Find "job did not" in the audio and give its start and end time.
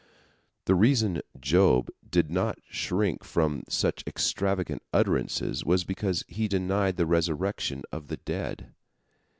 1.39-2.57